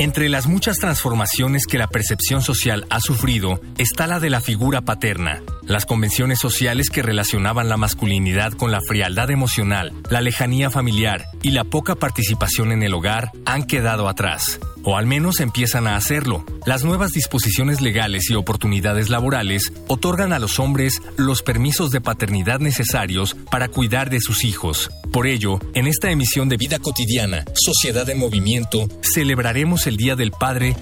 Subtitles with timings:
[0.00, 4.80] Entre las muchas transformaciones que la percepción social ha sufrido está la de la figura
[4.82, 5.42] paterna.
[5.64, 11.50] Las convenciones sociales que relacionaban la masculinidad con la frialdad emocional, la lejanía familiar y
[11.50, 16.46] la poca participación en el hogar han quedado atrás o al menos empiezan a hacerlo.
[16.64, 22.58] Las nuevas disposiciones legales y oportunidades laborales otorgan a los hombres los permisos de paternidad
[22.58, 24.90] necesarios para cuidar de sus hijos.
[25.12, 30.30] Por ello, en esta emisión de Vida Cotidiana, Sociedad en Movimiento, celebraremos el Día del
[30.30, 30.74] Padre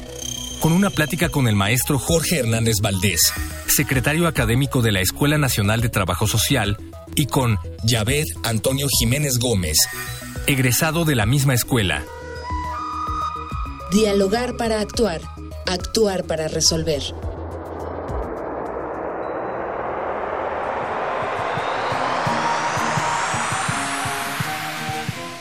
[0.61, 3.33] con una plática con el maestro Jorge Hernández Valdés,
[3.67, 6.77] secretario académico de la Escuela Nacional de Trabajo Social,
[7.17, 9.79] y con Yaved Antonio Jiménez Gómez,
[10.47, 12.05] egresado de la misma escuela.
[13.91, 15.21] Dialogar para actuar,
[15.67, 17.03] actuar para resolver.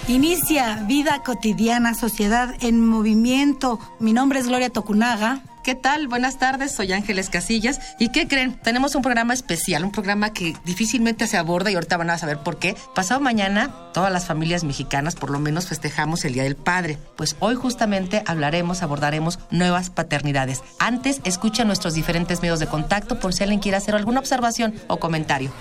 [0.08, 3.80] Inicia Vida Cotidiana, Sociedad en Movimiento.
[4.00, 5.42] Mi nombre es Gloria Tocunaga.
[5.66, 6.08] ¿Qué tal?
[6.08, 7.80] Buenas tardes, soy Ángeles Casillas.
[7.98, 8.54] ¿Y qué creen?
[8.54, 12.38] Tenemos un programa especial, un programa que difícilmente se aborda y ahorita van a saber
[12.38, 12.76] por qué.
[12.94, 17.00] Pasado mañana, todas las familias mexicanas por lo menos festejamos el Día del Padre.
[17.16, 20.62] Pues hoy justamente hablaremos, abordaremos nuevas paternidades.
[20.78, 24.98] Antes, escucha nuestros diferentes medios de contacto por si alguien quiere hacer alguna observación o
[24.98, 25.52] comentario.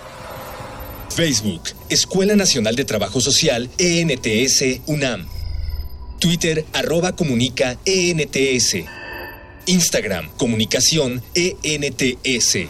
[1.08, 5.27] Facebook, Escuela Nacional de Trabajo Social, ENTS, UNAM.
[6.18, 9.03] Twitter, arroba comunica, ENTS.
[9.66, 12.68] Instagram, comunicación ENTS.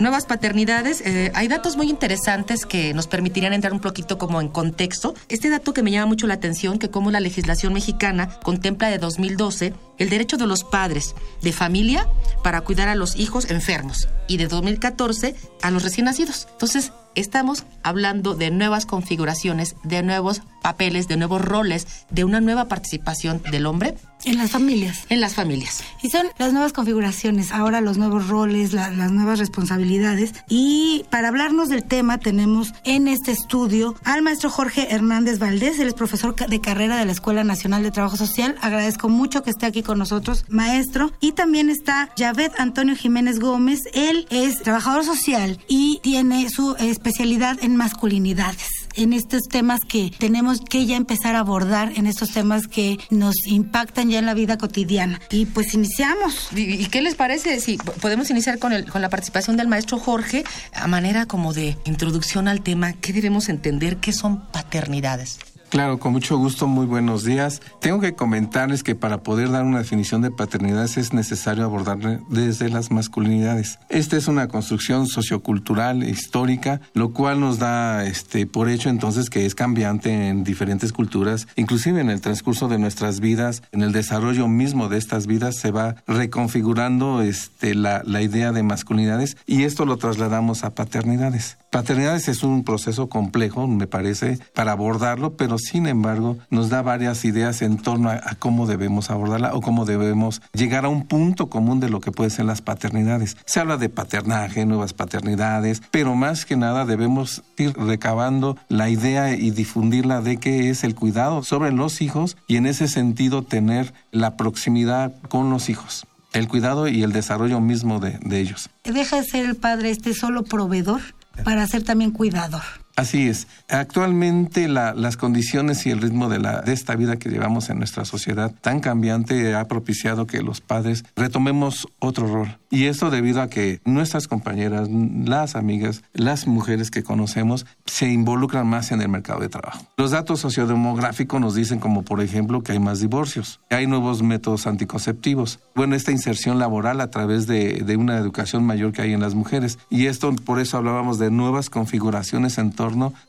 [0.00, 4.48] Nuevas paternidades, eh, hay datos muy interesantes que nos permitirían entrar un poquito como en
[4.48, 5.14] contexto.
[5.28, 8.98] Este dato que me llama mucho la atención, que como la legislación mexicana contempla de
[8.98, 12.08] 2012 el derecho de los padres de familia
[12.42, 16.48] para cuidar a los hijos enfermos y de 2014 a los recién nacidos.
[16.50, 22.66] Entonces, estamos hablando de nuevas configuraciones, de nuevos papeles, de nuevos roles, de una nueva
[22.66, 23.94] participación del hombre.
[24.24, 25.06] En las familias.
[25.08, 25.82] En las familias.
[26.02, 30.32] Y son las nuevas configuraciones, ahora los nuevos roles, las nuevas responsabilidades.
[30.48, 35.88] Y para hablarnos del tema tenemos en este estudio al maestro Jorge Hernández Valdés, él
[35.88, 38.56] es profesor de carrera de la Escuela Nacional de Trabajo Social.
[38.60, 41.12] Agradezco mucho que esté aquí con nosotros, maestro.
[41.20, 47.58] Y también está Javed Antonio Jiménez Gómez, él es trabajador social y tiene su especialidad
[47.62, 52.66] en masculinidades en estos temas que tenemos que ya empezar a abordar, en estos temas
[52.66, 55.20] que nos impactan ya en la vida cotidiana.
[55.30, 56.48] Y pues iniciamos.
[56.54, 60.44] ¿Y, qué les parece si podemos iniciar con, el, con la participación del maestro Jorge
[60.72, 62.92] a manera como de introducción al tema?
[62.92, 63.98] ¿Qué debemos entender?
[63.98, 65.38] ¿Qué son paternidades?
[65.74, 67.60] Claro, con mucho gusto, muy buenos días.
[67.80, 72.68] Tengo que comentarles que para poder dar una definición de paternidades es necesario abordarle desde
[72.68, 73.80] las masculinidades.
[73.88, 79.46] Esta es una construcción sociocultural, histórica, lo cual nos da este, por hecho entonces que
[79.46, 84.46] es cambiante en diferentes culturas, inclusive en el transcurso de nuestras vidas, en el desarrollo
[84.46, 89.96] mismo de estas vidas se va reconfigurando este, la idea de masculinidades y esto lo
[89.96, 91.56] trasladamos a paternidades.
[91.74, 97.24] Paternidades es un proceso complejo, me parece, para abordarlo, pero sin embargo nos da varias
[97.24, 101.80] ideas en torno a, cómo debemos abordarla o cómo debemos llegar a un punto común
[101.80, 103.36] de lo que pueden ser las paternidades.
[103.44, 109.34] Se habla de paternaje, nuevas paternidades, pero más que nada debemos ir recabando la idea
[109.34, 113.92] y difundirla de qué es el cuidado sobre los hijos y en ese sentido tener
[114.12, 118.68] la proximidad con los hijos el cuidado y el desarrollo mismo de, de ellos.
[118.82, 121.00] ¿Deja de ser el padre este solo proveedor?
[121.42, 122.62] Para ser también cuidador.
[122.96, 123.48] Así es.
[123.68, 128.52] Actualmente las condiciones y el ritmo de, la, esta vida que llevamos en nuestra sociedad
[128.60, 132.58] tan cambiante ha propiciado que los padres retomemos otro rol.
[132.70, 138.66] Y esto debido a que nuestras compañeras, las amigas, las mujeres que conocemos, se involucran
[138.66, 139.86] más en el mercado de trabajo.
[139.96, 144.66] Los datos sociodemográficos nos dicen como por ejemplo que hay más divorcios, hay nuevos métodos
[144.66, 145.60] anticonceptivos.
[145.74, 149.78] Bueno, esta inserción laboral a través de, una educación mayor que hay en las mujeres.
[149.88, 152.72] Y esto por eso hablábamos de nuevas configuraciones en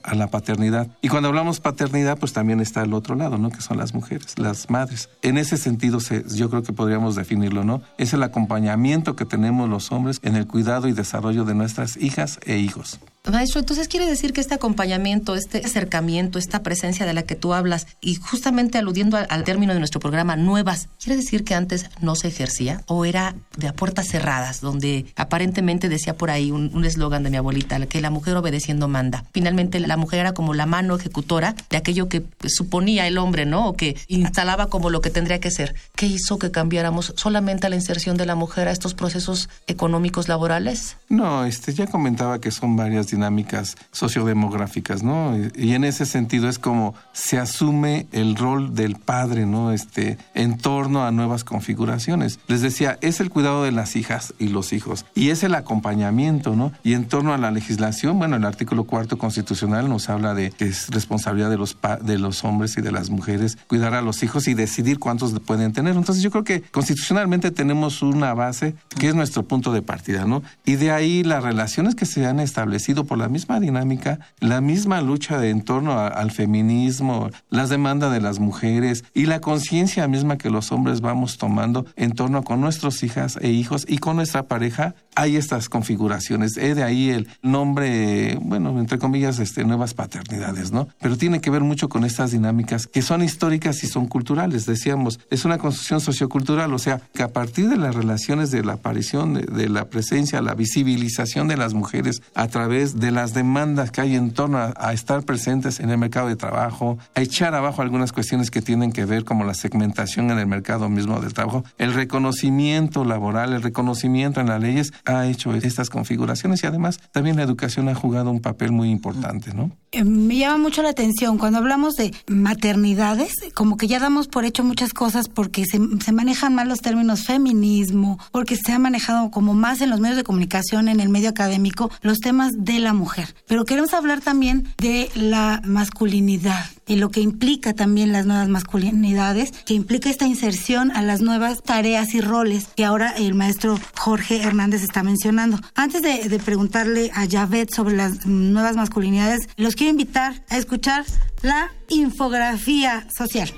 [0.04, 0.88] a la paternidad.
[1.02, 3.50] Y cuando hablamos paternidad, pues también está el otro lado, ¿no?
[3.50, 5.10] Que son las mujeres, las madres.
[5.22, 6.00] En ese sentido,
[6.34, 7.82] yo creo que podríamos definirlo, ¿no?
[7.98, 12.40] Es el acompañamiento que tenemos los hombres en el cuidado y desarrollo de nuestras hijas
[12.46, 13.00] e hijos.
[13.32, 17.54] Maestro, entonces quiere decir que este acompañamiento, este acercamiento, esta presencia de la que tú
[17.54, 22.16] hablas, y justamente aludiendo al, término de nuestro programa, nuevas, ¿quiere decir que antes no
[22.16, 27.24] se ejercía o era de a puertas cerradas, donde aparentemente decía por ahí un eslogan
[27.24, 29.26] de mi abuelita, que la mujer obedeciendo manda?
[29.34, 33.70] Finalmente la mujer era como la mano ejecutora de aquello que suponía el hombre, ¿no?
[33.70, 35.76] O que instalaba como lo que tendría que ser.
[35.96, 40.28] ¿Qué hizo que cambiáramos solamente a la inserción de la mujer a estos procesos económicos
[40.28, 40.98] laborales?
[41.10, 45.36] No, este ya comentaba que son varias dinámicas sociodemográficas, ¿no?
[45.56, 49.72] Y en ese sentido es como se asume el rol del padre, ¿no?
[49.72, 52.40] Este, en torno a nuevas configuraciones.
[52.48, 56.56] Les decía, es el cuidado de las hijas y los hijos y es el acompañamiento,
[56.56, 56.72] ¿no?
[56.84, 60.66] Y en torno a la legislación, bueno, el artículo cuarto constitucional nos habla de que
[60.66, 64.48] es responsabilidad de los de los hombres y de las mujeres cuidar a los hijos
[64.48, 65.96] y decidir cuántos pueden tener.
[65.96, 70.44] Entonces yo creo que constitucionalmente tenemos una base que es nuestro punto de partida, ¿no?
[70.66, 75.02] Y de ahí las relaciones que se han establecido por la misma dinámica, la misma
[75.02, 80.38] lucha de en torno al feminismo, las demandas de las mujeres y la conciencia misma
[80.38, 84.44] que los hombres vamos tomando en torno con nuestras hijas e hijos y con nuestra
[84.44, 86.56] pareja, hay estas configuraciones.
[86.56, 90.88] de ahí el nombre, bueno, entre comillas, este, nuevas paternidades, ¿no?
[91.00, 94.66] Pero tiene que ver mucho con estas dinámicas que son históricas y son culturales.
[94.66, 98.74] Decíamos, es una construcción sociocultural, o sea, que a partir de las relaciones de la
[98.74, 104.02] aparición, de, la presencia, la visibilización de las mujeres a través de las demandas que
[104.02, 108.14] hay en torno a, estar presentes en el mercado de trabajo, a echar abajo algunas
[108.14, 111.94] cuestiones que tienen que ver como la segmentación en el mercado mismo del trabajo, el
[111.94, 117.44] reconocimiento laboral, el reconocimiento en las leyes, ha hecho estas configuraciones y además también la
[117.44, 119.72] educación ha jugado un papel muy importante, ¿no?
[119.92, 124.46] Eh, me llama mucho la atención cuando hablamos de maternidades, como que ya damos por
[124.46, 129.32] hecho muchas cosas porque se, se manejan mal los términos feminismo, porque se ha manejado
[129.32, 132.94] como más en los medios de comunicación, en el medio académico, los temas de la
[132.94, 133.36] mujer.
[133.48, 139.52] Pero queremos hablar también de la masculinidad y lo que implica también las nuevas masculinidades,
[139.52, 144.42] que implica esta inserción a las nuevas tareas y roles que ahora el maestro Jorge
[144.42, 145.60] Hernández está mencionando.
[145.74, 151.06] Antes de, de preguntarle a Javed sobre las nuevas masculinidades, los quiero invitar a escuchar
[151.42, 153.52] la infografía social.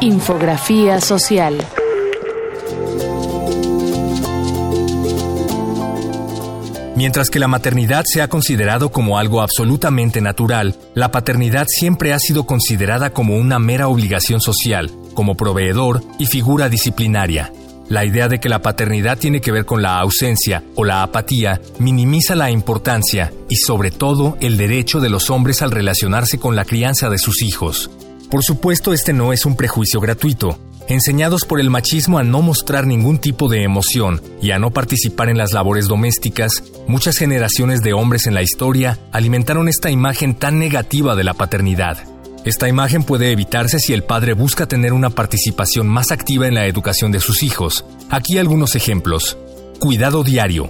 [0.00, 1.64] Infografía social.
[6.94, 12.18] Mientras que la maternidad se ha considerado como algo absolutamente natural, la paternidad siempre ha
[12.18, 17.50] sido considerada como una mera obligación social, como proveedor y figura disciplinaria.
[17.88, 21.62] La idea de que la paternidad tiene que ver con la ausencia o la apatía
[21.78, 26.66] minimiza la importancia y sobre todo el derecho de los hombres al relacionarse con la
[26.66, 27.90] crianza de sus hijos.
[28.30, 30.58] Por supuesto, este no es un prejuicio gratuito.
[30.88, 35.28] Enseñados por el machismo a no mostrar ningún tipo de emoción y a no participar
[35.28, 40.58] en las labores domésticas, muchas generaciones de hombres en la historia alimentaron esta imagen tan
[40.58, 41.98] negativa de la paternidad.
[42.44, 46.66] Esta imagen puede evitarse si el padre busca tener una participación más activa en la
[46.66, 47.84] educación de sus hijos.
[48.10, 49.38] Aquí algunos ejemplos.
[49.78, 50.68] Cuidado diario.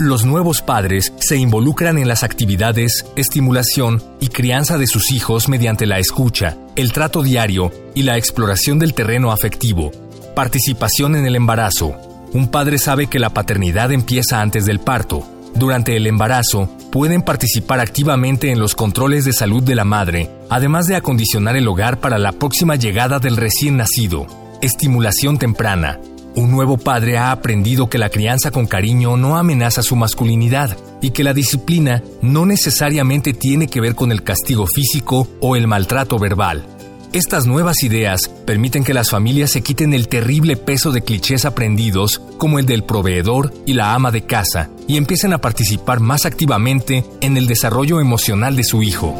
[0.00, 5.86] Los nuevos padres se involucran en las actividades, estimulación y crianza de sus hijos mediante
[5.86, 9.90] la escucha, el trato diario y la exploración del terreno afectivo.
[10.34, 11.94] Participación en el embarazo.
[12.32, 15.26] Un padre sabe que la paternidad empieza antes del parto.
[15.54, 20.86] Durante el embarazo, pueden participar activamente en los controles de salud de la madre, además
[20.86, 24.26] de acondicionar el hogar para la próxima llegada del recién nacido.
[24.62, 26.00] Estimulación temprana.
[26.34, 31.10] Un nuevo padre ha aprendido que la crianza con cariño no amenaza su masculinidad y
[31.10, 36.18] que la disciplina no necesariamente tiene que ver con el castigo físico o el maltrato
[36.18, 36.64] verbal.
[37.12, 42.22] Estas nuevas ideas permiten que las familias se quiten el terrible peso de clichés aprendidos
[42.38, 47.04] como el del proveedor y la ama de casa y empiecen a participar más activamente
[47.20, 49.14] en el desarrollo emocional de su hijo.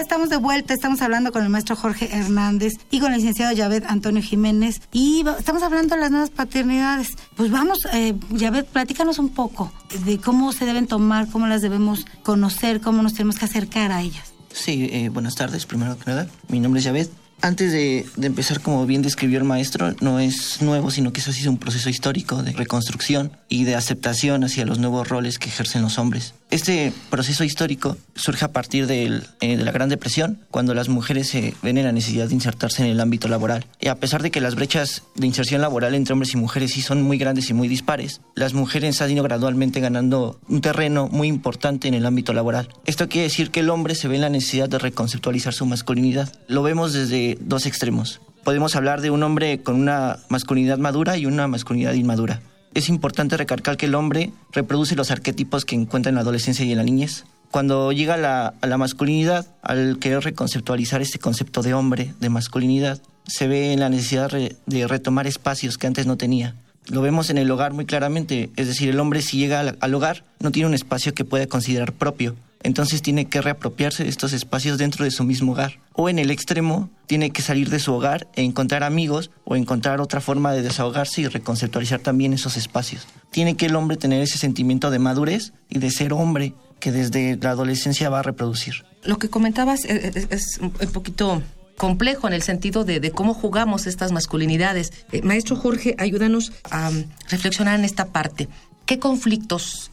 [0.00, 3.84] Estamos de vuelta, estamos hablando con el maestro Jorge Hernández y con el licenciado Yaved
[3.86, 7.16] Antonio Jiménez y estamos hablando de las nuevas paternidades.
[7.36, 9.72] Pues vamos, eh, Yaved, platícanos un poco
[10.04, 14.00] de cómo se deben tomar, cómo las debemos conocer, cómo nos tenemos que acercar a
[14.00, 14.32] ellas.
[14.52, 16.28] Sí, eh, buenas tardes, primero que nada.
[16.48, 17.08] Mi nombre es Yaved.
[17.42, 21.30] Antes de, de, empezar, como bien describió el maestro, no es nuevo, sino que eso
[21.30, 25.48] ha sido un proceso histórico de reconstrucción y de aceptación hacia los nuevos roles que
[25.48, 26.34] ejercen los hombres.
[26.50, 31.54] Este proceso histórico surge a partir eh, de la Gran Depresión, cuando las mujeres se
[31.62, 33.66] ven en la necesidad de insertarse en el ámbito laboral.
[33.80, 36.82] Y a pesar de que las brechas de inserción laboral entre hombres y mujeres sí
[36.82, 41.28] son muy grandes y muy dispares, las mujeres han ido gradualmente ganando un terreno muy
[41.28, 42.68] importante en el ámbito laboral.
[42.84, 46.32] Esto quiere decir que el hombre se ve en la necesidad de reconceptualizar su masculinidad.
[46.48, 48.20] Lo vemos desde dos extremos.
[48.42, 52.40] podemos hablar de un hombre con una masculinidad madura y una masculinidad inmadura.
[52.74, 56.72] Es importante recalcar que el hombre reproduce los arquetipos que encuentra en la adolescencia y
[56.72, 57.24] en la niñez.
[57.50, 63.48] Cuando llega a la, masculinidad, al querer reconceptualizar este concepto de hombre, de masculinidad, se
[63.48, 66.54] ve en la necesidad de retomar espacios que antes no tenía.
[66.86, 70.24] Lo vemos en el hogar muy claramente, es decir, el hombre si llega al hogar
[70.38, 74.78] no tiene un espacio que pueda considerar propio, entonces tiene que reapropiarse de estos espacios
[74.78, 75.80] dentro de su mismo hogar.
[75.94, 80.00] O en el extremo, tiene que salir de su hogar e encontrar amigos o encontrar
[80.00, 83.06] otra forma de desahogarse y reconceptualizar también esos espacios.
[83.30, 87.36] Tiene que el hombre tener ese sentimiento de madurez y de ser hombre que desde
[87.36, 88.84] la adolescencia va a reproducir.
[89.04, 91.42] Lo que comentabas es, un poquito
[91.76, 94.92] complejo en el sentido de, cómo jugamos estas masculinidades.
[95.12, 96.90] Eh, maestro Jorge, ayúdanos a
[97.30, 98.48] reflexionar en esta parte.
[98.84, 99.89] ¿Qué conflictos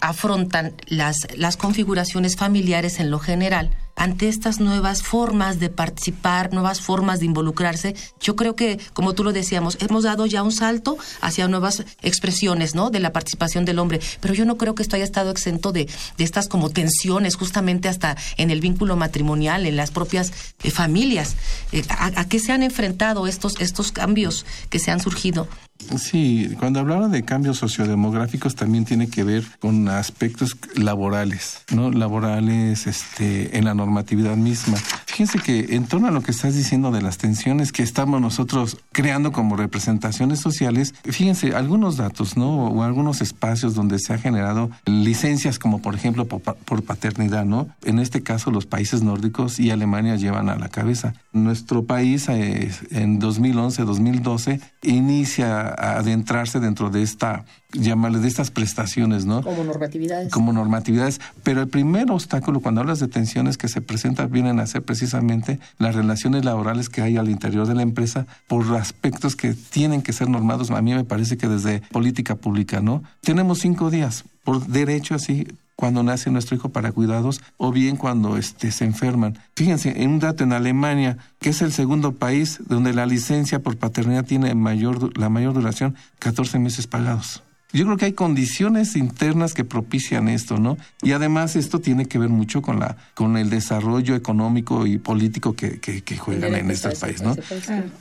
[0.00, 6.80] afrontan las, las configuraciones familiares en lo general ante estas nuevas formas de participar, nuevas
[6.80, 7.94] formas de involucrarse.
[8.20, 12.74] Yo creo que, como tú lo decíamos, hemos dado ya un salto hacia nuevas expresiones,
[12.74, 12.90] ¿no?
[12.90, 14.00] De la participación del hombre.
[14.20, 17.88] Pero yo no creo que esto haya estado exento de, de estas como tensiones, justamente
[17.88, 21.36] hasta en el vínculo matrimonial, en las propias eh, familias.
[21.72, 25.48] Eh, ¿a, ¿A qué se han enfrentado estos, estos cambios que se han surgido?
[25.96, 31.90] Sí, cuando hablaba de cambios sociodemográficos también tiene que ver con aspectos laborales, ¿no?
[31.90, 34.76] Laborales este, en la normatividad misma.
[35.06, 38.76] Fíjense que en torno a lo que estás diciendo de las tensiones que estamos nosotros
[38.92, 42.66] creando como representaciones sociales, fíjense, algunos datos, ¿no?
[42.66, 47.68] O algunos espacios donde se ha generado licencias como por ejemplo por, paternidad, ¿no?
[47.84, 51.14] En este caso los países nórdicos y Alemania llevan a la cabeza.
[51.32, 59.42] Nuestro país eh, en 2011-2012 inicia adentrarse dentro de esta, llamarle, de estas prestaciones, ¿no?
[59.42, 60.32] Como normatividades.
[60.32, 61.20] Como normatividades.
[61.42, 65.60] Pero el primer obstáculo cuando hablas de tensiones que se presentan vienen a ser precisamente
[65.78, 70.12] las relaciones laborales que hay al interior de la empresa por aspectos que tienen que
[70.12, 70.70] ser normados.
[70.70, 73.02] A mí me parece que desde política pública, ¿no?
[73.20, 75.46] Tenemos cinco días por derecho así
[75.76, 79.38] cuando nace nuestro hijo para cuidados o bien cuando este, se enferman.
[79.54, 83.76] Fíjense, en un dato en Alemania, que es el segundo país donde la licencia por
[83.76, 87.44] paternidad tiene mayor, la mayor duración, 14 meses pagados.
[87.70, 90.78] Yo creo que hay condiciones internas que propician esto, ¿no?
[91.02, 95.54] Y además esto tiene que ver mucho con la con el desarrollo económico y político
[95.54, 97.36] que, que, juegan en este país, ¿no?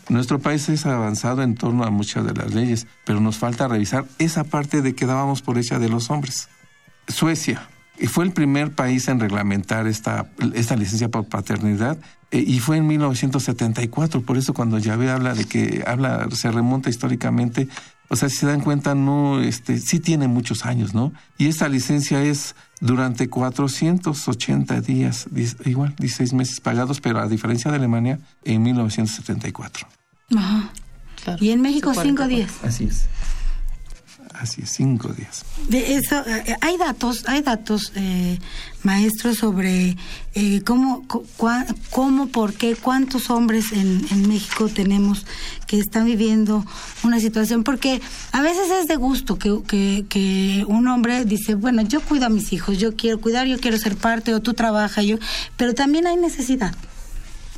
[0.07, 4.05] Nuestro país es avanzado en torno a muchas de las leyes, pero nos falta revisar
[4.19, 6.47] esa parte de que dábamos por hecha de los hombres.
[7.09, 7.67] Suecia.
[7.99, 11.97] Y fue el primer país en reglamentar esta, esta licencia por paternidad
[12.29, 14.21] eh, y fue en 1974.
[14.21, 17.67] Por eso cuando Yahvé habla de que habla, se remonta históricamente,
[18.09, 21.11] o sea, si se dan cuenta, no, este, sí tiene muchos años, ¿no?
[21.37, 25.27] Y esta licencia es durante 480 días,
[25.65, 29.87] igual, 16 meses pagados, pero a diferencia de Alemania, en 1974.
[30.35, 30.71] Ajá.
[31.23, 31.43] Claro.
[31.43, 32.51] Y en México, cinco días.
[32.63, 33.07] Así es.
[34.39, 35.43] Así es, cinco días.
[35.67, 38.37] De eso, eh, hay datos, hay datos, eh,
[38.83, 39.97] maestros, sobre
[40.35, 41.05] eh, cómo,
[41.89, 45.25] cómo, por qué, cuántos hombres en, México tenemos
[45.65, 46.65] que están viviendo
[47.03, 47.99] una situación, porque
[48.31, 52.77] a veces es de gusto que, un hombre dice, bueno, yo cuido a mis hijos,
[52.77, 55.17] yo quiero cuidar, yo quiero ser parte, o tú trabajas, yo,
[55.55, 56.75] pero también hay necesidad.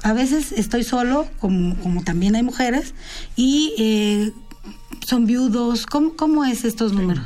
[0.01, 2.93] A veces estoy solo, como, como también hay mujeres,
[3.35, 4.31] y eh,
[5.05, 5.85] son viudos?
[5.85, 7.25] ¿Cómo, cómo es estos números?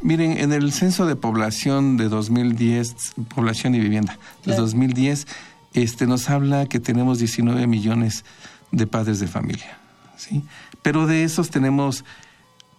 [0.00, 5.26] Miren, en el censo de población de 2010, población y vivienda, de 2010,
[5.74, 8.24] este, nos habla que tenemos 19 millones
[8.70, 9.78] de padres de familia,
[10.16, 10.44] ¿sí?
[10.82, 12.04] Pero de esos tenemos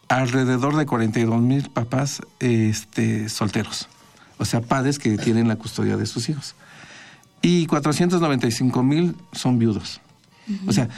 [0.07, 3.89] alrededor de 42 mil papás este, solteros,
[4.37, 6.55] o sea, padres que tienen la custodia de sus hijos.
[7.41, 10.01] Y 495 mil son viudos.
[10.67, 10.89] O sea,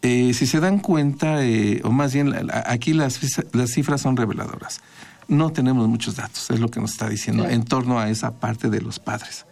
[0.00, 2.32] eh, si se dan cuenta, eh, o más bien
[2.66, 3.20] aquí las,
[3.52, 4.80] las cifras son reveladoras.
[5.26, 8.70] No tenemos muchos datos, es lo que nos está diciendo, en torno a esa parte
[8.70, 9.44] de los padres.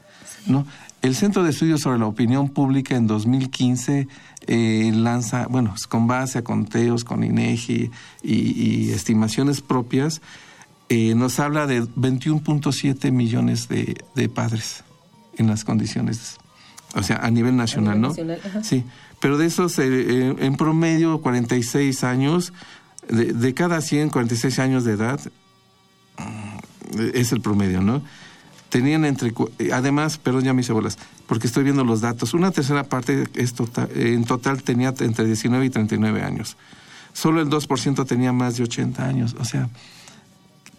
[0.46, 0.64] ¿no?
[1.02, 4.08] El Centro de Estudios sobre la Opinión Pública en 2015
[4.46, 7.90] eh, lanza, bueno, con base a conteos con INEGI
[8.22, 10.22] y, estimaciones propias,
[10.88, 14.84] nos habla de 21.7 millones de, de, padres
[15.36, 16.38] en las condiciones,
[16.94, 18.14] o sea, a nivel nacional, ¿no?
[18.62, 18.84] sí
[19.20, 22.52] pero de esos, eh, eh, en promedio, 46 años,
[23.08, 25.20] de, de, cada 100, 46 años de edad,
[26.18, 28.02] mm, es el promedio, ¿no?
[28.68, 29.32] Tenían entre,
[29.72, 33.88] además, perdón, ya hice bolas, porque estoy viendo los datos, una tercera parte es total,
[33.94, 36.56] en total tenía entre 19 y 39 años.
[37.12, 39.70] Solo el 2% tenía más de 80 años, o sea,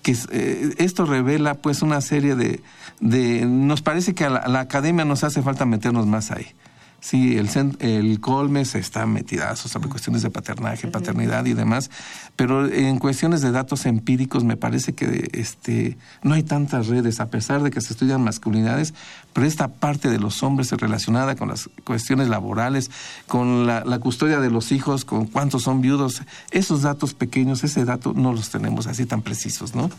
[0.03, 2.61] que eh, esto revela pues una serie de,
[2.99, 6.53] de nos parece que a la academia nos hace falta meternos más ahí
[6.99, 7.47] Sí, el,
[7.79, 11.91] el Colmes está metidazo sobre cuestiones de paternaje, paternidad y demás,
[12.35, 17.27] pero en cuestiones de datos empíricos me parece que este, no hay tantas redes, a
[17.29, 18.95] pesar de que se estudian masculinidades,
[19.31, 22.89] pero esta parte de los hombres relacionada con las cuestiones laborales,
[23.27, 27.85] con la, la custodia de los hijos, con cuántos son viudos, esos datos pequeños, ese
[27.85, 29.91] dato no los tenemos así tan precisos, ¿no?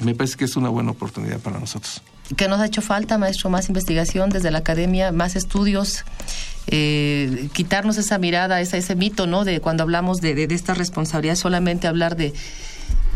[0.00, 2.00] Y me parece que es una buena oportunidad para nosotros.
[2.36, 3.50] ¿Qué nos ha hecho falta, maestro?
[3.50, 6.04] Más investigación desde la academia, más estudios,
[6.66, 9.44] eh, quitarnos esa mirada, ese mito, ¿no?
[9.44, 12.32] De cuando hablamos de, de, esta responsabilidad, solamente hablar de,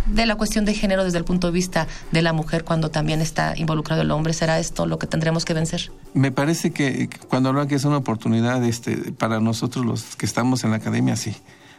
[0.06, 3.20] de la cuestión de género desde el punto de vista de la mujer cuando también
[3.20, 4.32] está involucrado el hombre.
[4.32, 5.92] ¿Será esto lo que tendremos que vencer?
[6.14, 10.64] Me parece que cuando hablan que es una oportunidad este, para nosotros los que estamos
[10.64, 11.34] en la academia, sí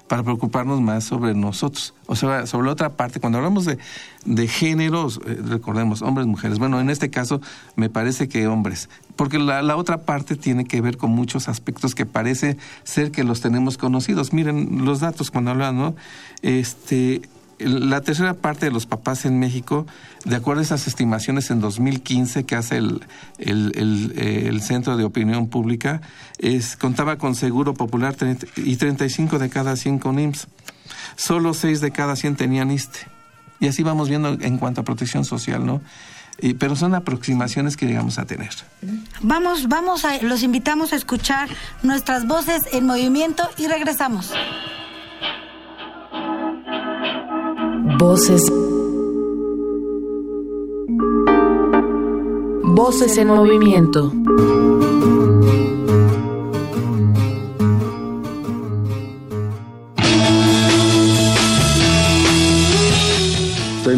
[0.09, 1.93] para preocuparnos más sobre nosotros.
[2.07, 3.77] O sea, sobre la otra parte, cuando hablamos de,
[4.25, 6.59] de géneros, eh, recordemos, hombres, mujeres.
[6.59, 7.39] Bueno, en este caso
[7.77, 11.95] me parece que hombres, porque la, la, otra parte tiene que ver con muchos aspectos
[11.95, 14.33] que parece ser que los tenemos conocidos.
[14.33, 15.95] Miren los datos cuando hablan, ¿no?
[16.41, 17.21] Este,
[17.59, 19.85] la tercera parte de los papás en México,
[20.25, 23.01] de acuerdo a esas estimaciones en 2015 que hace el,
[23.37, 26.01] el, Centro de Opinión Pública,
[26.79, 28.15] contaba con Seguro Popular
[28.55, 30.47] y 35 de cada 100 con IMSS.
[31.15, 32.99] Solo 6 de cada 100 tenían ISTE.
[33.59, 35.81] Y así vamos viendo en cuanto a protección social, ¿no?
[36.57, 38.51] Pero son aproximaciones que llegamos a tener.
[39.21, 41.49] Vamos, vamos a, los invitamos a escuchar
[41.83, 44.31] nuestras voces en movimiento y regresamos.
[47.99, 48.49] Voces.
[52.63, 54.13] Voces en movimiento.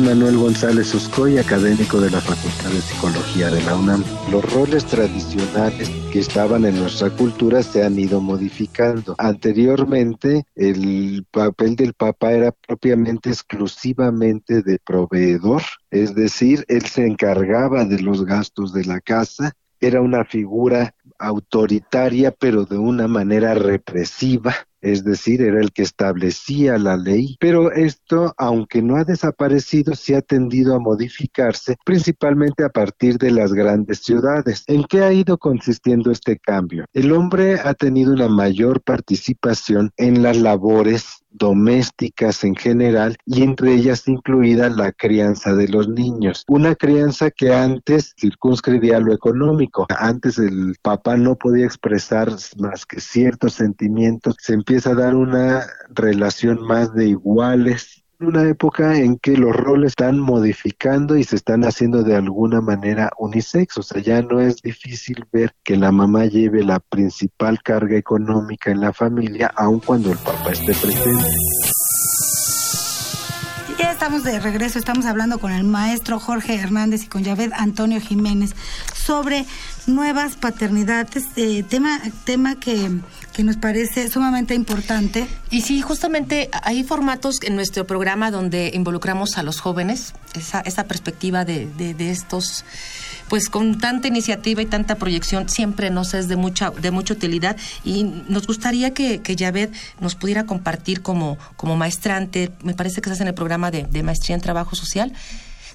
[0.04, 4.04] Manuel González Oscoy, académico de la Facultad de Psicología de la UNAM.
[4.32, 9.16] Los roles tradicionales que estaban en nuestra cultura se han ido modificando.
[9.18, 17.86] Anteriormente, el papel del papá era propiamente exclusivamente de proveedor, es decir, él se encargaba
[17.86, 24.56] de los gastos de la casa, era una figura autoritaria, pero de una manera represiva
[24.82, 30.14] es decir, era el que establecía la ley, pero esto, aunque no ha desaparecido, sí
[30.14, 34.64] ha tendido a modificarse, principalmente a partir de las grandes ciudades.
[34.68, 36.86] ¿En qué ha ido consistiendo este cambio?
[36.94, 43.74] El hombre ha tenido una mayor participación en las labores domésticas en general y entre
[43.74, 46.44] ellas incluida la crianza de los niños.
[46.48, 49.88] Una crianza que antes circunscribía lo económico.
[49.90, 54.36] Antes el papá no podía expresar más que ciertos sentimientos.
[54.40, 59.92] Se empieza a dar una relación más de iguales una época en que los roles
[59.92, 64.62] están modificando y se están haciendo de alguna manera unisex, o sea, ya no es
[64.62, 70.12] difícil ver que la mamá lleve la principal carga económica en la familia, aun cuando
[70.12, 71.30] el papá esté presente.
[73.78, 78.00] Ya estamos de regreso, estamos hablando con el maestro Jorge Hernández y con Yaved Antonio
[78.00, 78.56] Jiménez
[78.94, 79.46] sobre
[79.88, 82.90] nuevas paternidades, eh, tema, tema que,
[83.34, 85.28] que, nos parece sumamente importante.
[85.50, 90.86] Y sí, justamente hay formatos en nuestro programa donde involucramos a los jóvenes, esa, esa
[90.86, 92.66] perspectiva de, de, de estos
[93.30, 97.56] pues con tanta iniciativa y tanta proyección siempre nos es de mucha de mucha utilidad
[97.86, 103.22] y nos gustaría que, que nos pudiera compartir como como maestrante, me parece que estás
[103.22, 105.14] en el programa de maestría en trabajo social,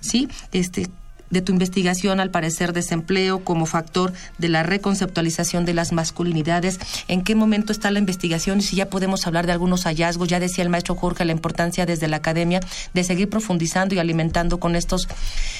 [0.01, 0.90] sí, este
[1.30, 7.22] de tu investigación al parecer desempleo como factor de la reconceptualización de las masculinidades, en
[7.22, 10.28] qué momento está la investigación y si ya podemos hablar de algunos hallazgos.
[10.28, 12.60] Ya decía el maestro Jorge la importancia desde la academia
[12.94, 15.08] de seguir profundizando y alimentando con estos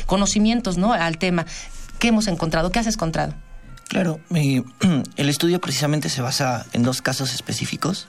[0.07, 0.93] conocimientos ¿no?
[0.93, 1.47] al tema.
[1.99, 2.71] ¿Qué hemos encontrado?
[2.71, 3.35] ¿Qué has encontrado?
[3.89, 4.63] Claro, eh,
[5.17, 8.09] el estudio precisamente se basa en dos casos específicos.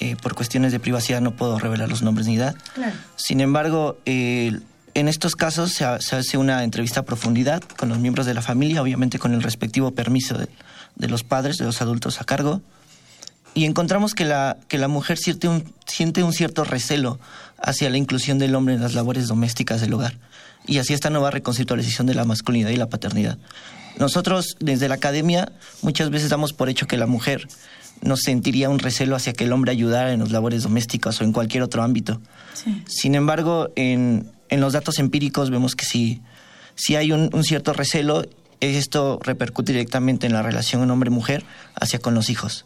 [0.00, 2.54] Eh, por cuestiones de privacidad no puedo revelar los nombres ni edad.
[2.74, 2.94] Claro.
[3.16, 4.60] Sin embargo, eh,
[4.94, 8.82] en estos casos se, hace una entrevista a profundidad con los miembros de la familia,
[8.82, 10.48] obviamente con el respectivo permiso de,
[10.96, 12.60] de los padres, de los adultos a cargo.
[13.54, 17.18] Y encontramos que la, que la mujer siente un, siente un cierto recelo
[17.60, 20.14] hacia la inclusión del hombre en las labores domésticas del hogar
[20.66, 23.38] y así esta nueva reconceptualización de la masculinidad y la paternidad.
[23.98, 25.50] Nosotros desde la academia
[25.82, 27.48] muchas veces damos por hecho que la mujer
[28.00, 31.32] no sentiría un recelo hacia que el hombre ayudara en las labores domésticas o en
[31.32, 32.20] cualquier otro ámbito.
[32.54, 32.82] Sí.
[32.86, 36.20] Sin embargo, en, en, los datos empíricos vemos que sí,
[36.74, 38.26] sí hay un, cierto recelo,
[38.60, 42.64] esto repercute directamente en la relación hombre-mujer hacia con los hijos.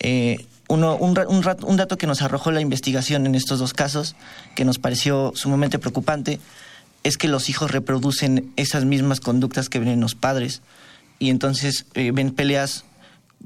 [0.00, 4.16] Eh, uno, un, un, un dato que nos arrojó la investigación en estos dos casos,
[4.54, 6.40] que nos pareció sumamente preocupante,
[7.02, 10.62] es que los hijos reproducen esas mismas conductas que ven en los padres
[11.18, 12.84] y entonces eh, ven peleas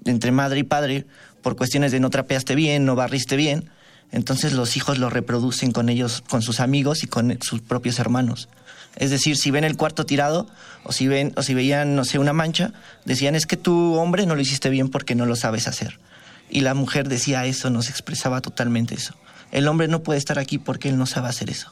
[0.04, 1.06] entre madre y padre
[1.42, 3.70] por cuestiones de no trapeaste bien, no barriste bien,
[4.12, 8.48] entonces los hijos lo reproducen con ellos, con sus amigos y con sus propios hermanos.
[8.96, 10.46] Es decir, si ven el cuarto tirado
[10.84, 12.72] o si ven o si veían no sé una mancha,
[13.04, 15.98] decían es que tu hombre no lo hiciste bien porque no lo sabes hacer.
[16.48, 19.14] Y la mujer decía eso, nos expresaba totalmente eso.
[19.52, 21.70] El hombre no puede estar aquí porque él no sabe hacer eso.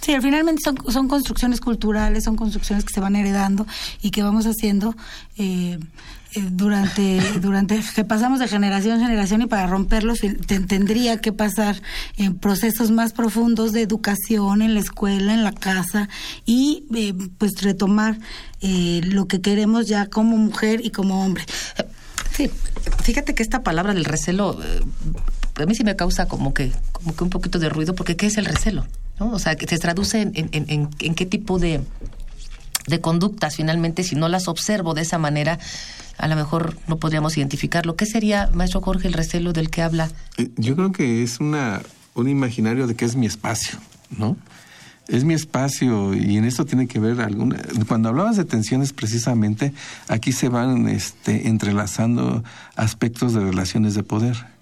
[0.00, 3.66] Sí, finalmente son, son construcciones culturales, son construcciones que se van heredando
[4.02, 4.94] y que vamos haciendo
[5.36, 5.78] eh,
[6.34, 11.80] eh, durante, durante que pasamos de generación en generación y para romperlos tendría que pasar
[12.16, 16.08] en procesos más profundos de educación en la escuela, en la casa
[16.44, 18.18] y eh, pues retomar
[18.62, 21.44] lo que queremos ya como mujer y como hombre.
[22.32, 22.50] Sí,
[23.04, 24.58] fíjate que esta palabra del recelo
[25.54, 28.26] a mí sí me causa como que, como que un poquito de ruido, porque ¿qué
[28.26, 28.86] es el recelo?
[29.18, 29.30] ¿No?
[29.30, 31.80] O sea, que se traduce en, en, qué tipo de,
[32.86, 35.58] de conductas finalmente, si no las observo de esa manera,
[36.18, 37.96] a lo mejor no podríamos identificarlo.
[37.96, 40.10] ¿Qué sería, maestro Jorge, el recelo del que habla?
[40.36, 41.82] Eh, yo creo que es una,
[42.14, 43.78] un imaginario de que es mi espacio,
[44.16, 44.36] ¿no?
[45.08, 47.58] Es mi espacio y en esto tiene que ver alguna.
[47.86, 49.72] Cuando hablabas de tensiones, precisamente,
[50.08, 52.42] aquí se van este, entrelazando
[52.74, 54.55] aspectos de relaciones de poder.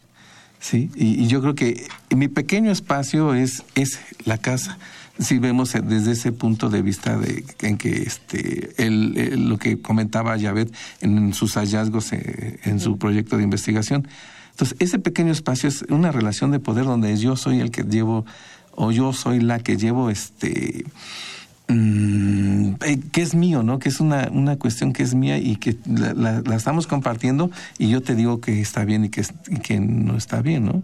[0.64, 4.78] Sí, y, yo creo que mi pequeño espacio es, es la casa.
[5.18, 10.34] Si vemos desde ese punto de vista de en que este el, lo que comentaba
[10.38, 14.08] Yavet en sus hallazgos eh, en, su proyecto de investigación.
[14.52, 18.24] Entonces, ese pequeño espacio es una relación de poder donde yo soy el que llevo
[18.70, 20.86] o yo soy la que llevo este
[21.68, 23.78] Mm, eh, que es mío, ¿no?
[23.78, 28.02] Que es una, una cuestión que es mía y que la, estamos compartiendo y yo
[28.02, 29.24] te digo que está bien y que,
[29.62, 30.82] que no está bien, ¿no?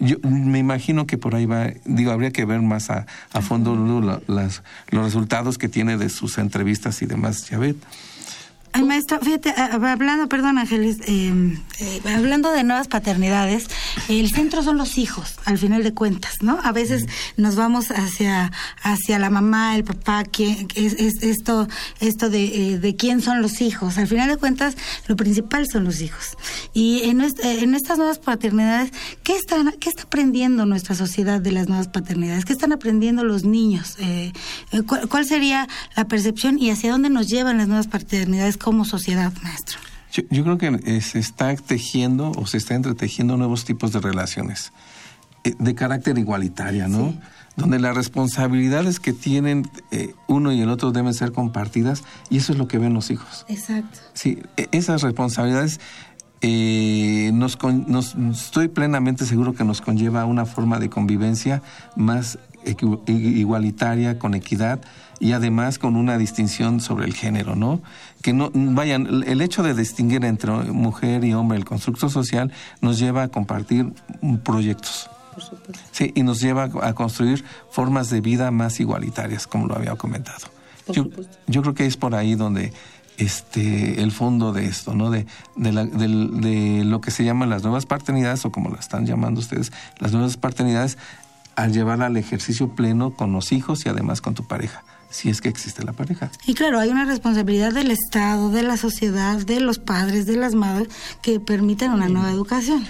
[0.00, 3.74] Yo me imagino que por ahí va, digo, habría que ver más a, a fondo
[3.74, 7.74] los resultados que tiene de sus entrevistas y demás, ya ves.
[8.78, 11.32] Ay, maestro, fíjate, hablando, perdón Ángeles, eh,
[11.80, 13.66] eh, hablando de nuevas paternidades,
[14.08, 16.60] el centro son los hijos, al final de cuentas, ¿no?
[16.62, 18.52] A veces nos vamos hacia,
[18.84, 21.66] hacia la mamá, el papá, que es, esto,
[21.98, 23.98] esto de, eh, de quién son los hijos.
[23.98, 24.76] Al final de cuentas,
[25.08, 26.36] lo principal son los hijos.
[26.72, 28.92] Y en, en estas nuevas paternidades,
[29.24, 32.44] ¿qué, están, ¿qué está aprendiendo nuestra sociedad de las nuevas paternidades?
[32.44, 33.96] ¿Qué están aprendiendo los niños?
[34.86, 38.56] ¿cuál, ¿Cuál sería la percepción y hacia dónde nos llevan las nuevas paternidades?
[38.68, 39.78] Como sociedad, maestro?
[40.12, 44.74] Yo, creo que eh, se está tejiendo o se está entretejiendo nuevos tipos de relaciones
[45.42, 47.14] eh, de carácter igualitaria, ¿no?
[47.56, 52.52] Donde las responsabilidades que tienen eh, uno y el otro deben ser compartidas y eso
[52.52, 53.46] es lo que ven los hijos.
[53.48, 54.00] Exacto.
[54.12, 55.80] Sí, e, esas responsabilidades
[56.42, 61.62] nos, nos, estoy plenamente seguro que nos conlleva una forma de convivencia
[61.96, 62.38] más
[63.06, 64.82] igualitaria, con equidad
[65.20, 67.80] y además con una distinción sobre el género, ¿no?
[68.22, 72.98] Que no vayan, el hecho de distinguir entre mujer y hombre, el constructo social, nos
[72.98, 73.92] lleva a compartir
[74.44, 75.10] proyectos.
[75.92, 80.48] Sí, y nos lleva a construir formas de vida más igualitarias, como lo había comentado.
[80.88, 81.06] yo,
[81.46, 82.72] yo creo que es por ahí donde
[83.18, 85.10] este el fondo de esto, ¿no?
[85.10, 85.26] De,
[85.56, 89.06] de, la, de, de, lo que se llaman las nuevas paternidades, o como las están
[89.06, 90.98] llamando ustedes, las nuevas paternidades,
[91.54, 95.40] al llevar al ejercicio pleno con los hijos y además con tu pareja si es
[95.40, 96.30] que existe la pareja.
[96.46, 100.54] Y claro, hay una responsabilidad del Estado, de la sociedad, de los padres, de las
[100.54, 100.88] madres,
[101.22, 102.84] que permiten una nueva educación.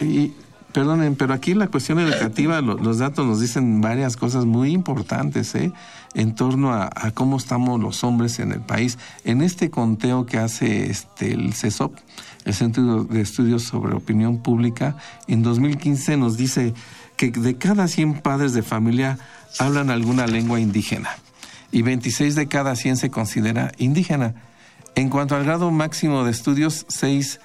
[0.00, 0.32] Y
[0.72, 5.72] perdonen, pero aquí la cuestión educativa, los datos nos dicen varias cosas muy importantes, ¿eh?
[6.14, 8.98] En torno a, cómo estamos los hombres en el país.
[9.24, 11.94] En este conteo que hace este, el CESOP,
[12.44, 16.74] el Centro de Estudios sobre Opinión Pública, en 2015 nos dice
[17.16, 19.18] que de cada 100 padres de familia
[19.58, 21.10] hablan alguna lengua indígena
[21.72, 24.34] y 26 de cada 100 se considera indígena.
[24.94, 27.40] En cuanto al grado máximo de estudios, 6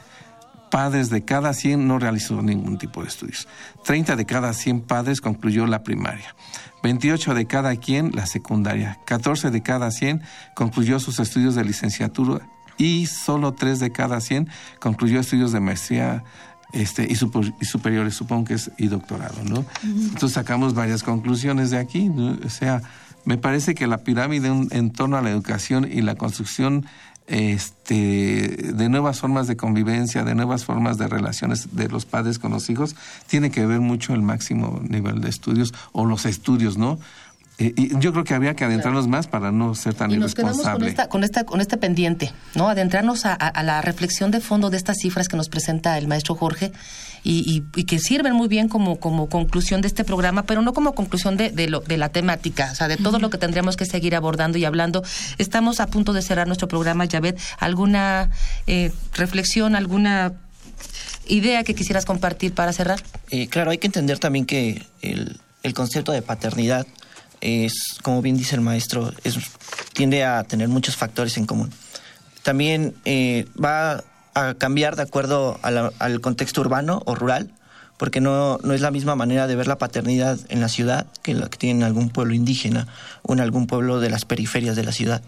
[0.70, 3.48] padres de cada 100 no realizó ningún tipo de estudios.
[3.86, 6.36] 30 de cada 100 padres concluyó la primaria.
[6.84, 9.00] 28 de cada quien la secundaria.
[9.06, 10.22] 14 de cada 100
[10.56, 16.24] concluyó sus estudios de licenciatura y solo 3 de cada 100 concluyó estudios de maestría
[16.74, 19.66] este, y, superiores, supongo que es, y doctorado, ¿no?
[19.84, 22.82] Entonces sacamos varias conclusiones de aquí, o sea,
[23.28, 26.86] me parece que la pirámide en torno a la educación y la construcción
[27.28, 32.54] este, de nuevas formas de convivencia, de nuevas formas de relaciones de los padres con
[32.54, 32.96] los hijos,
[33.28, 37.00] tiene que ver mucho el máximo nivel de estudios o los estudios, ¿no?
[37.60, 40.36] Eh, y yo creo que habría que adentrarnos más para no ser tan y nos
[40.36, 42.70] quedamos con esta, con esta, con este pendiente, ¿no?
[42.70, 46.72] Adentrarnos a, la reflexión de fondo de estas cifras que nos presenta el maestro Jorge
[47.24, 51.36] y, que sirven muy bien como, como conclusión de este programa, pero no como conclusión
[51.36, 54.16] de, de, lo, de la temática, o sea, de todo lo que tendríamos que seguir
[54.16, 55.04] abordando y hablando.
[55.40, 57.40] Estamos a punto de cerrar nuestro programa, Yavet.
[57.58, 58.30] ¿Alguna
[58.68, 60.34] eh, reflexión, alguna
[61.28, 63.02] idea que quisieras compartir para cerrar?
[63.32, 66.86] Eh, claro, hay que entender también que el, el concepto de paternidad
[67.42, 69.38] es, como bien dice el maestro, es,
[69.94, 71.72] tiende a tener muchos factores en común.
[72.44, 77.52] También eh, va a cambiar de acuerdo al contexto urbano o rural,
[77.98, 81.34] porque no, no es la misma manera de ver la paternidad en la ciudad que
[81.34, 82.88] la que tiene en algún pueblo indígena
[83.24, 85.24] o en algún pueblo de las periferias de la ciudad.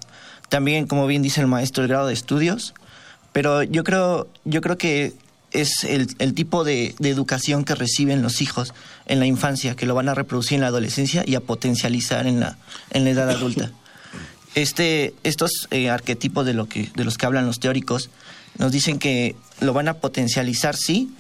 [0.50, 2.74] También, como bien dice el maestro, el grado de estudios,
[3.34, 5.13] pero yo creo, yo creo que
[5.51, 8.73] es el, tipo de, educación que reciben los hijos
[9.05, 12.39] en la infancia, que lo van a reproducir en la adolescencia y a potencializar en
[12.39, 12.57] la,
[12.91, 13.71] en la edad adulta.
[14.55, 18.09] Este, estos eh, arquetipos de, lo que, de los que hablan los teóricos
[18.57, 21.13] nos dicen que lo van a potencializar, sí,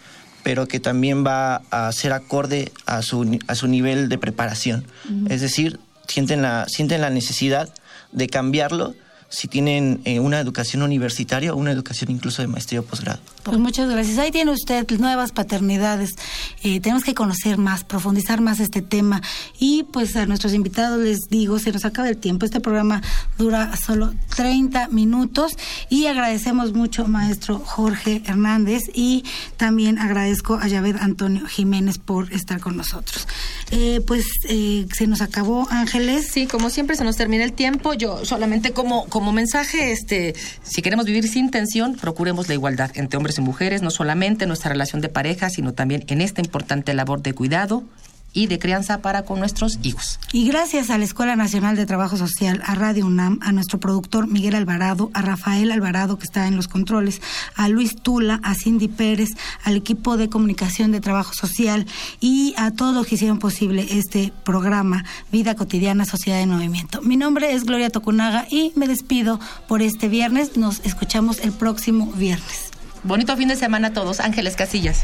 [0.43, 4.83] pero que también va a ser acorde a su, a su nivel de preparación.
[5.29, 7.71] Es decir, sienten la, sienten la necesidad
[8.11, 8.95] de cambiarlo
[9.29, 13.19] si tienen eh, una educación universitaria o una educación incluso de maestría o posgrado.
[13.43, 14.17] Pues muchas gracias.
[14.17, 16.15] Ahí tiene usted nuevas paternidades.
[16.63, 19.21] Eh, tenemos que conocer más, profundizar más este tema.
[19.59, 22.45] Y pues a nuestros invitados les digo, se nos acaba el tiempo.
[22.45, 23.01] Este programa
[23.37, 25.53] dura solo 30 minutos
[25.89, 29.23] y agradecemos mucho maestro Jorge Hernández y
[29.57, 33.27] también agradezco a Yaved Antonio Jiménez por estar con nosotros.
[33.69, 36.29] Eh, pues se nos acabó, Ángeles.
[36.31, 37.93] Sí, como siempre se nos termina el tiempo.
[37.93, 43.17] Yo solamente como como mensaje, este, si queremos vivir sin tensión, procuremos la igualdad entre
[43.17, 46.93] hombres y mujeres, no solamente en nuestra relación de pareja, sino también en esta importante
[46.93, 47.83] labor de cuidado
[48.33, 50.19] y de crianza para con nuestros hijos.
[50.31, 54.27] Y gracias a la Escuela Nacional de Trabajo Social, a Radio UNAM, a nuestro productor
[54.27, 57.21] Miguel Alvarado, a Rafael Alvarado que está en los controles,
[57.55, 59.29] a Luis Tula, a Cindy Pérez,
[59.63, 61.85] al equipo de comunicación de Trabajo Social
[62.19, 67.01] y a todos los que hicieron posible este programa Vida Cotidiana, Sociedad de Movimiento.
[67.01, 70.57] Mi nombre es Gloria Tocunaga y me despido por este viernes.
[70.57, 72.69] Nos escuchamos el próximo viernes.
[73.03, 74.19] Bonito fin de semana a todos.
[74.19, 75.03] Ángeles Casillas.